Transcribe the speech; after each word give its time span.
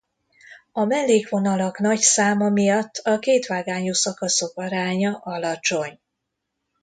A 0.71 0.83
mellékvonalak 0.85 1.79
nagy 1.79 1.99
száma 1.99 2.49
miatt 2.49 2.95
a 2.97 3.19
kétvágányú 3.19 3.93
szakaszok 3.93 4.57
aránya 4.57 5.17
alacsony. 5.23 5.99